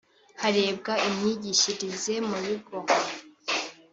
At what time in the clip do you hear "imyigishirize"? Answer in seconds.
1.07-2.13